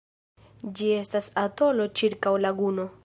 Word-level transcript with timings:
Ĝi 0.79 0.87
estas 1.01 1.29
atolo 1.43 1.87
ĉirkaŭ 2.01 2.33
laguno. 2.47 2.89